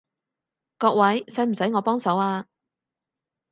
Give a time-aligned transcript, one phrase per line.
[0.79, 2.47] 各位，使唔使我幫手啊？